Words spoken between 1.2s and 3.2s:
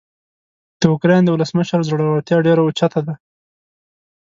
د ولسمشر زړورتیا ډیره اوچته ده.